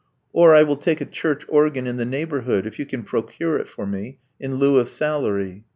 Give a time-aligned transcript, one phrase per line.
[0.33, 3.67] Or, I will take a church organ in the neighborhood, if you can procure it
[3.67, 5.63] for me, in lieu of salary."